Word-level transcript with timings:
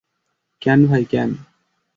কেন 0.61 0.79
ভাই 0.87 1.03
কেন? 1.05 1.29